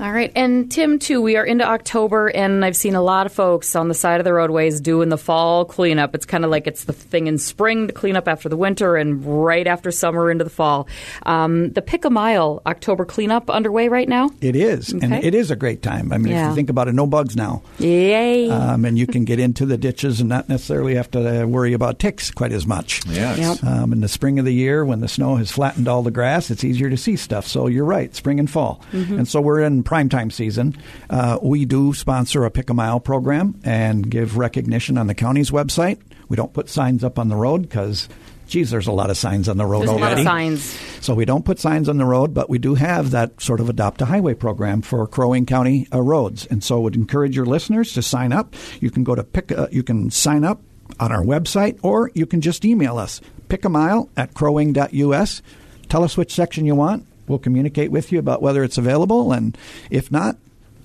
All 0.00 0.10
right. 0.10 0.32
And 0.34 0.72
Tim, 0.72 0.98
too, 0.98 1.20
we 1.20 1.36
are 1.36 1.44
into 1.44 1.62
October, 1.62 2.28
and 2.28 2.64
I've 2.64 2.76
seen 2.76 2.94
a 2.94 3.02
lot 3.02 3.26
of 3.26 3.34
folks 3.34 3.76
on 3.76 3.88
the 3.88 3.94
side 3.94 4.18
of 4.18 4.24
the 4.24 4.32
roadways 4.32 4.80
doing 4.80 5.10
the 5.10 5.18
fall 5.18 5.66
cleanup. 5.66 6.14
It's 6.14 6.24
kind 6.24 6.42
of 6.42 6.50
like 6.50 6.66
it's 6.66 6.84
the 6.84 6.94
thing 6.94 7.26
in 7.26 7.36
spring 7.36 7.86
to 7.88 7.92
clean 7.92 8.16
up 8.16 8.26
after 8.26 8.48
the 8.48 8.56
winter 8.56 8.96
and 8.96 9.44
right 9.44 9.66
after 9.66 9.90
summer 9.90 10.30
into 10.30 10.42
the 10.42 10.48
fall. 10.48 10.88
Um, 11.26 11.72
the 11.72 11.82
Pick 11.82 12.06
a 12.06 12.10
Mile 12.10 12.62
October 12.64 13.04
cleanup 13.04 13.50
underway 13.50 13.88
right 13.88 14.08
now. 14.08 14.30
It 14.40 14.56
is, 14.56 14.90
and 14.90 15.12
it 15.12 15.34
is 15.34 15.50
a 15.50 15.56
great 15.56 15.82
time. 15.82 16.14
I 16.14 16.16
mean, 16.16 16.32
if 16.32 16.48
you 16.48 16.54
think 16.54 16.70
about 16.70 16.88
it, 16.88 16.94
no 16.94 17.06
bugs 17.06 17.36
now. 17.36 17.62
Yay. 17.78 18.48
um, 18.48 18.86
and 18.86 18.96
you 18.96 19.06
can 19.06 19.26
get 19.26 19.38
into 19.38 19.66
the 19.66 19.76
ditches 19.76 20.20
and 20.20 20.30
not 20.30 20.48
necessarily 20.48 20.94
have 20.94 21.10
to 21.10 21.42
uh, 21.42 21.46
worry 21.46 21.74
about 21.74 21.98
ticks 21.98 22.30
quite 22.30 22.52
as 22.52 22.66
much. 22.66 23.02
Yes. 23.06 23.38
Yep. 23.38 23.64
Um, 23.64 23.92
in 23.92 24.00
the 24.00 24.08
spring 24.08 24.38
of 24.38 24.46
the 24.46 24.54
year, 24.54 24.82
when 24.82 25.00
the 25.00 25.08
snow 25.08 25.36
has 25.36 25.50
flattened 25.50 25.88
all 25.88 26.02
the 26.02 26.10
grass, 26.10 26.50
it's 26.50 26.64
easier 26.64 26.88
to 26.88 26.96
see 26.96 27.16
stuff. 27.16 27.46
So 27.46 27.66
you're 27.66 27.84
right, 27.84 28.14
spring 28.16 28.38
and 28.38 28.48
fall. 28.48 28.80
And 28.92 29.28
so 29.28 29.42
we're 29.42 29.60
in 29.60 29.82
prime 29.90 30.08
time 30.08 30.30
season. 30.30 30.72
Uh, 31.10 31.36
we 31.42 31.64
do 31.64 31.92
sponsor 31.92 32.44
a 32.44 32.50
Pick 32.52 32.70
a 32.70 32.74
Mile 32.74 33.00
program 33.00 33.60
and 33.64 34.08
give 34.08 34.36
recognition 34.38 34.96
on 34.96 35.08
the 35.08 35.16
county's 35.16 35.50
website. 35.50 35.98
We 36.28 36.36
don't 36.36 36.52
put 36.52 36.68
signs 36.68 37.02
up 37.02 37.18
on 37.18 37.28
the 37.28 37.34
road 37.34 37.62
because, 37.62 38.08
geez, 38.46 38.70
there's 38.70 38.86
a 38.86 38.92
lot 38.92 39.10
of 39.10 39.16
signs 39.16 39.48
on 39.48 39.56
the 39.56 39.66
road 39.66 39.80
There's 39.80 39.90
a 39.90 39.94
lot 39.94 40.02
already. 40.02 40.20
of 40.20 40.26
signs. 40.28 40.78
So 41.00 41.12
we 41.16 41.24
don't 41.24 41.44
put 41.44 41.58
signs 41.58 41.88
on 41.88 41.98
the 41.98 42.04
road, 42.04 42.32
but 42.32 42.48
we 42.48 42.58
do 42.58 42.76
have 42.76 43.10
that 43.10 43.40
sort 43.42 43.58
of 43.58 43.68
adopt 43.68 44.00
a 44.00 44.04
highway 44.04 44.34
program 44.34 44.80
for 44.80 45.04
Crow 45.08 45.30
Wing 45.30 45.44
County 45.44 45.88
uh, 45.92 46.00
roads, 46.00 46.46
and 46.46 46.62
so 46.62 46.78
would 46.82 46.94
encourage 46.94 47.34
your 47.34 47.46
listeners 47.46 47.92
to 47.94 48.00
sign 48.00 48.32
up. 48.32 48.54
You 48.78 48.92
can 48.92 49.02
go 49.02 49.16
to 49.16 49.24
pick, 49.24 49.50
uh, 49.50 49.66
you 49.72 49.82
can 49.82 50.12
sign 50.12 50.44
up 50.44 50.62
on 51.00 51.10
our 51.10 51.24
website, 51.24 51.80
or 51.82 52.12
you 52.14 52.26
can 52.26 52.40
just 52.40 52.64
email 52.64 52.96
us 52.96 53.20
pick 53.48 53.64
a 53.64 53.68
mile 53.68 54.08
at 54.16 54.34
crowwing.us. 54.34 55.42
Tell 55.88 56.04
us 56.04 56.16
which 56.16 56.32
section 56.32 56.64
you 56.64 56.76
want. 56.76 57.08
We'll 57.30 57.38
communicate 57.38 57.92
with 57.92 58.10
you 58.10 58.18
about 58.18 58.42
whether 58.42 58.64
it's 58.64 58.76
available, 58.76 59.32
and 59.32 59.56
if 59.88 60.10
not, 60.10 60.36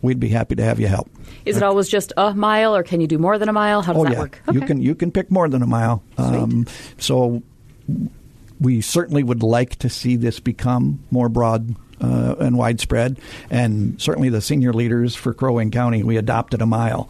we'd 0.03 0.19
be 0.19 0.29
happy 0.29 0.53
to 0.55 0.63
have 0.63 0.79
you 0.79 0.87
help. 0.87 1.09
Is 1.43 1.57
it 1.57 1.63
always 1.63 1.89
just 1.89 2.13
a 2.15 2.35
mile, 2.35 2.75
or 2.75 2.83
can 2.83 3.01
you 3.01 3.07
do 3.07 3.17
more 3.17 3.39
than 3.39 3.49
a 3.49 3.53
mile? 3.53 3.81
How 3.81 3.93
does 3.93 4.01
oh 4.01 4.05
that 4.05 4.13
yeah, 4.13 4.19
work? 4.19 4.41
you 4.51 4.61
can 4.61 4.79
you 4.79 4.93
can 4.93 5.11
pick 5.11 5.31
more 5.31 5.49
than 5.49 5.63
a 5.63 5.65
mile. 5.65 6.03
Um, 6.19 6.67
so 6.99 7.41
we 8.61 8.81
certainly 8.81 9.23
would 9.23 9.41
like 9.41 9.77
to 9.77 9.89
see 9.89 10.15
this 10.15 10.39
become 10.39 11.03
more 11.09 11.29
broad 11.29 11.75
uh, 11.99 12.35
and 12.39 12.57
widespread. 12.57 13.19
And 13.49 13.99
certainly 13.99 14.29
the 14.29 14.41
senior 14.41 14.71
leaders 14.71 15.15
for 15.15 15.33
Crow 15.33 15.53
Wing 15.53 15.71
County, 15.71 16.03
we 16.03 16.17
adopted 16.17 16.61
a 16.61 16.65
mile. 16.67 17.09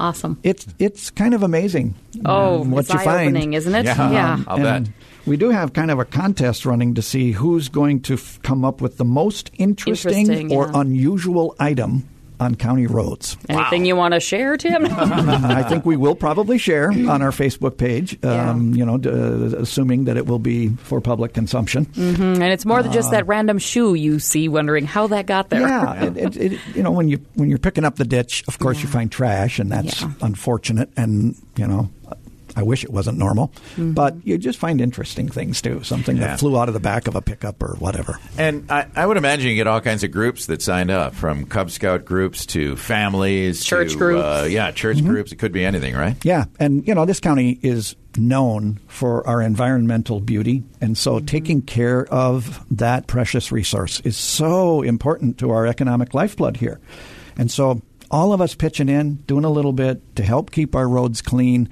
Awesome. 0.00 0.38
It's 0.42 0.66
it's 0.78 1.10
kind 1.10 1.34
of 1.34 1.42
amazing. 1.42 1.94
Oh, 2.24 2.62
um, 2.62 2.70
what 2.70 2.80
it's 2.80 2.92
you 2.92 2.98
find. 3.00 3.54
isn't 3.54 3.74
it? 3.74 3.84
Yeah. 3.84 4.10
yeah. 4.10 4.44
I'll 4.46 4.58
bet. 4.58 4.88
We 5.26 5.36
do 5.36 5.50
have 5.50 5.72
kind 5.74 5.90
of 5.90 5.98
a 5.98 6.04
contest 6.04 6.64
running 6.64 6.94
to 6.94 7.02
see 7.02 7.32
who's 7.32 7.68
going 7.68 8.00
to 8.02 8.14
f- 8.14 8.40
come 8.42 8.64
up 8.64 8.80
with 8.80 8.96
the 8.96 9.04
most 9.04 9.50
interesting, 9.58 10.26
Interesting, 10.30 10.52
or 10.52 10.66
yeah. 10.66 10.80
unusual 10.80 11.54
item 11.58 12.08
on 12.40 12.54
county 12.54 12.86
roads. 12.86 13.36
Anything 13.48 13.84
you 13.84 13.96
want 13.96 14.14
to 14.14 14.20
share, 14.20 14.56
Tim? 14.56 14.84
I 14.90 15.62
think 15.64 15.84
we 15.84 15.96
will 15.96 16.14
probably 16.14 16.58
share 16.58 16.90
on 16.90 17.22
our 17.22 17.30
Facebook 17.30 17.76
page, 17.78 18.22
um, 18.24 18.74
you 18.74 18.84
know, 18.84 18.98
d- 18.98 19.08
uh, 19.08 19.60
assuming 19.60 20.04
that 20.04 20.16
it 20.16 20.26
will 20.26 20.38
be 20.38 20.68
for 20.76 21.00
public 21.00 21.34
consumption. 21.34 21.86
and 21.96 22.42
it's 22.42 22.64
more 22.66 22.82
than 22.82 22.92
just 22.92 23.10
that 23.10 23.26
random 23.26 23.58
shoe 23.58 23.94
you 23.94 24.18
see, 24.18 24.48
wondering 24.48 24.86
how 24.86 25.06
that 25.08 25.26
got 25.26 25.50
there. 25.50 25.60
Yeah, 25.62 26.04
it, 26.04 26.16
it, 26.16 26.36
it, 26.36 26.60
you 26.74 26.82
know, 26.82 26.90
when 26.92 27.08
you 27.08 27.18
when 27.34 27.48
you're 27.48 27.58
picking 27.58 27.84
up 27.84 27.96
the 27.96 28.04
ditch, 28.04 28.44
of 28.48 28.58
course 28.58 28.80
you 28.82 28.88
find 28.88 29.10
trash, 29.10 29.58
and 29.58 29.70
that's 29.72 30.00
Yeah. 30.02 30.12
unfortunate. 30.22 30.90
And 30.96 31.34
you 31.56 31.66
know, 31.66 31.90
I 32.58 32.62
wish 32.64 32.82
it 32.84 32.90
wasn't 32.90 33.18
normal, 33.18 33.48
Mm-hmm. 33.76 33.92
but 33.92 34.16
you 34.26 34.36
just 34.36 34.58
find 34.58 34.80
interesting 34.80 35.28
things 35.28 35.62
too. 35.62 35.82
Something 35.84 36.16
Yeah. 36.16 36.26
that 36.28 36.40
flew 36.40 36.58
out 36.58 36.68
of 36.68 36.74
the 36.74 36.80
back 36.80 37.06
of 37.06 37.14
a 37.14 37.22
pickup 37.22 37.62
or 37.62 37.76
whatever. 37.78 38.18
And 38.36 38.70
I, 38.70 38.86
I 38.96 39.06
would 39.06 39.16
imagine 39.16 39.48
you 39.48 39.54
get 39.54 39.66
all 39.68 39.80
kinds 39.80 40.02
of 40.02 40.10
groups 40.10 40.46
that 40.46 40.60
signed 40.60 40.90
up, 40.90 41.14
from 41.14 41.46
Cub 41.46 41.70
Scout 41.70 42.04
groups 42.04 42.44
to 42.46 42.74
families, 42.76 43.64
Church 43.64 43.92
to, 43.92 43.98
groups. 43.98 44.24
Uh, 44.24 44.48
yeah, 44.50 44.72
church 44.72 44.98
Mm-hmm. 44.98 45.06
groups. 45.08 45.30
It 45.32 45.36
could 45.36 45.52
be 45.52 45.64
anything, 45.64 45.94
right? 45.94 46.16
Yeah, 46.24 46.46
and 46.58 46.86
you 46.88 46.94
know 46.94 47.04
this 47.06 47.20
county 47.20 47.58
is 47.62 47.94
known 48.16 48.80
for 48.88 49.24
our 49.28 49.40
environmental 49.40 50.18
beauty, 50.20 50.64
and 50.80 50.98
so 50.98 51.20
taking 51.20 51.62
care 51.62 52.04
of 52.12 52.64
that 52.76 53.06
precious 53.06 53.52
resource 53.52 54.00
is 54.00 54.16
so 54.16 54.82
important 54.82 55.38
to 55.38 55.50
our 55.50 55.66
economic 55.66 56.14
lifeblood 56.14 56.56
here. 56.56 56.80
And 57.36 57.48
so 57.50 57.80
all 58.10 58.32
of 58.32 58.40
us 58.40 58.54
pitching 58.54 58.88
in, 58.88 59.16
doing 59.26 59.44
a 59.44 59.50
little 59.50 59.72
bit 59.74 60.16
to 60.16 60.22
help 60.24 60.50
keep 60.50 60.74
our 60.74 60.88
roads 60.88 61.20
clean. 61.22 61.68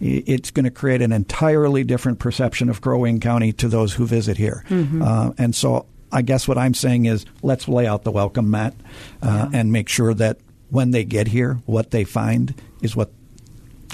I- 0.00 0.22
It's 0.26 0.50
going 0.50 0.64
to 0.64 0.70
create 0.70 1.02
an 1.02 1.12
entirely 1.12 1.84
different 1.84 2.18
perception 2.18 2.68
of 2.68 2.80
Crow 2.80 2.98
Wing 3.00 3.20
County 3.20 3.52
to 3.54 3.68
those 3.68 3.92
who 3.94 4.06
visit 4.06 4.36
here. 4.36 4.64
Uh, 4.70 5.32
and 5.38 5.54
so 5.54 5.86
I 6.12 6.22
guess 6.22 6.46
what 6.48 6.58
I'm 6.58 6.74
saying 6.74 7.06
is 7.06 7.24
let's 7.42 7.66
lay 7.68 7.86
out 7.86 8.04
the 8.04 8.10
welcome 8.12 8.50
mat 8.50 8.74
uh, 9.22 9.48
and 9.52 9.72
make 9.72 9.88
sure 9.88 10.14
that 10.14 10.38
when 10.70 10.90
they 10.90 11.04
get 11.04 11.28
here, 11.28 11.58
what 11.66 11.90
they 11.90 12.04
find 12.04 12.54
is 12.82 12.94
what 12.96 13.10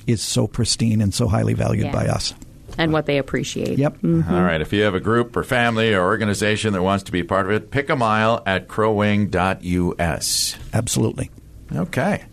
is 0.06 0.20
so 0.22 0.46
pristine 0.46 1.00
and 1.00 1.12
so 1.14 1.28
highly 1.28 1.54
valued 1.54 1.86
Yeah. 1.86 1.92
by 1.92 2.06
us. 2.08 2.34
And 2.78 2.90
what 2.92 3.04
they 3.04 3.18
appreciate. 3.18 3.78
Yep. 3.78 3.98
Mm-hmm. 3.98 4.32
All 4.34 4.42
right. 4.42 4.60
If 4.62 4.72
you 4.72 4.82
have 4.82 4.94
a 4.94 5.00
group 5.00 5.36
or 5.36 5.44
family 5.44 5.92
or 5.92 6.02
organization 6.02 6.72
that 6.72 6.82
wants 6.82 7.04
to 7.04 7.12
be 7.12 7.22
part 7.22 7.44
of 7.44 7.52
it, 7.52 7.70
pick 7.70 7.90
a 7.90 7.96
mile 7.96 8.42
at 8.46 8.66
crowwing.us. 8.66 10.56
Absolutely. 10.72 11.30
Okay. 11.74 12.24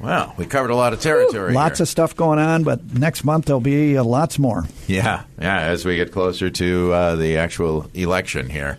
Well, 0.00 0.34
we 0.38 0.46
covered 0.46 0.70
a 0.70 0.76
lot 0.76 0.92
of 0.94 1.00
territory. 1.00 1.52
Lots 1.52 1.78
here. 1.78 1.84
of 1.84 1.88
stuff 1.88 2.16
going 2.16 2.38
on, 2.38 2.62
but 2.64 2.94
next 2.94 3.22
month 3.22 3.44
there'll 3.44 3.60
be 3.60 3.98
uh, 3.98 4.04
lots 4.04 4.38
more. 4.38 4.64
Yeah, 4.86 5.24
yeah, 5.38 5.60
as 5.60 5.84
we 5.84 5.96
get 5.96 6.10
closer 6.10 6.48
to 6.48 6.92
uh, 6.92 7.16
the 7.16 7.36
actual 7.36 7.90
election 7.92 8.48
here. 8.48 8.78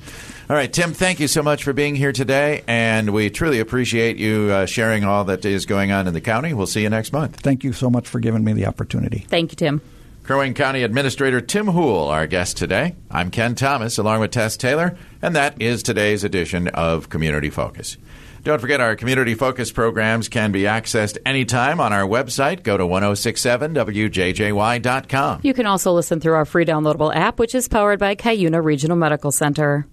All 0.49 0.55
right, 0.55 0.71
Tim, 0.71 0.93
thank 0.93 1.19
you 1.19 1.27
so 1.29 1.43
much 1.43 1.63
for 1.63 1.71
being 1.71 1.95
here 1.95 2.11
today, 2.11 2.63
and 2.67 3.13
we 3.13 3.29
truly 3.29 3.59
appreciate 3.59 4.17
you 4.17 4.49
uh, 4.51 4.65
sharing 4.65 5.05
all 5.05 5.23
that 5.25 5.45
is 5.45 5.65
going 5.65 5.91
on 5.91 6.07
in 6.07 6.13
the 6.13 6.19
county. 6.21 6.53
We'll 6.53 6.67
see 6.67 6.81
you 6.81 6.89
next 6.89 7.13
month. 7.13 7.37
Thank 7.37 7.63
you 7.63 7.71
so 7.71 7.89
much 7.89 8.07
for 8.07 8.19
giving 8.19 8.43
me 8.43 8.51
the 8.53 8.65
opportunity. 8.65 9.19
Thank 9.29 9.51
you, 9.51 9.55
Tim. 9.55 9.81
Crow 10.23 10.39
Wing 10.39 10.53
County 10.53 10.83
Administrator 10.83 11.39
Tim 11.39 11.67
Houle, 11.67 12.09
our 12.09 12.27
guest 12.27 12.57
today. 12.57 12.95
I'm 13.09 13.31
Ken 13.31 13.55
Thomas, 13.55 13.97
along 13.97 14.19
with 14.19 14.31
Tess 14.31 14.57
Taylor, 14.57 14.97
and 15.21 15.35
that 15.35 15.61
is 15.61 15.83
today's 15.83 16.23
edition 16.23 16.67
of 16.67 17.09
Community 17.09 17.49
Focus. 17.49 17.97
Don't 18.43 18.59
forget 18.59 18.81
our 18.81 18.95
Community 18.95 19.35
Focus 19.35 19.71
programs 19.71 20.27
can 20.27 20.51
be 20.51 20.63
accessed 20.63 21.19
anytime 21.25 21.79
on 21.79 21.93
our 21.93 22.07
website. 22.07 22.63
Go 22.63 22.75
to 22.75 22.83
1067wjjy.com. 22.85 25.41
You 25.43 25.53
can 25.53 25.67
also 25.67 25.93
listen 25.93 26.19
through 26.19 26.33
our 26.33 26.45
free 26.45 26.65
downloadable 26.65 27.15
app, 27.15 27.37
which 27.37 27.53
is 27.53 27.67
powered 27.67 27.99
by 27.99 28.15
Cuyuna 28.15 28.63
Regional 28.63 28.97
Medical 28.97 29.31
Center. 29.31 29.85